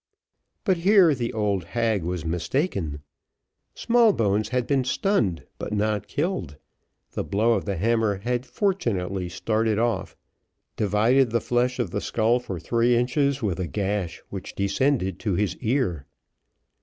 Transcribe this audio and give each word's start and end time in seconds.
But 0.63 0.83
there 0.83 1.13
the 1.13 1.31
old 1.31 1.63
hag 1.63 2.01
was 2.01 2.25
mistaken; 2.25 3.03
Smallbones 3.75 4.49
had 4.49 4.65
been 4.65 4.83
stunned, 4.83 5.43
but 5.59 5.71
not 5.73 6.07
killed; 6.07 6.57
the 7.11 7.23
blow 7.23 7.53
of 7.53 7.65
the 7.65 7.77
hammer 7.77 8.15
had 8.17 8.43
fortunately 8.43 9.29
started 9.29 9.77
off, 9.77 10.15
divided 10.75 11.29
the 11.29 11.39
flesh 11.39 11.77
of 11.77 11.91
the 11.91 12.01
skull 12.01 12.39
for 12.39 12.59
three 12.59 12.95
inches, 12.95 13.43
with 13.43 13.59
a 13.59 13.67
gash 13.67 14.23
which 14.29 14.55
descended 14.55 15.19
to 15.19 15.35
his 15.35 15.55
ear. 15.57 16.07